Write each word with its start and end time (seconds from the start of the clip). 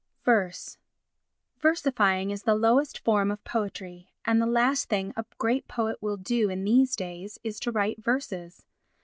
Verse 0.25 0.79
Versifying 1.59 2.31
is 2.31 2.41
the 2.41 2.55
lowest 2.55 2.97
form 2.97 3.29
of 3.29 3.43
poetry; 3.43 4.09
and 4.25 4.41
the 4.41 4.47
last 4.47 4.89
thing 4.89 5.13
a 5.15 5.25
great 5.37 5.67
poet 5.67 6.01
will 6.01 6.17
do 6.17 6.49
in 6.49 6.63
these 6.63 6.95
days 6.95 7.37
is 7.43 7.59
to 7.59 7.71
write 7.71 8.03
verses. 8.03 8.65